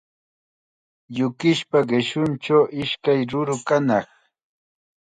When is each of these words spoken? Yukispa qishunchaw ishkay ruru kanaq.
Yukispa 1.17 1.79
qishunchaw 1.89 2.63
ishkay 2.81 3.19
ruru 3.31 3.55
kanaq. 3.67 4.07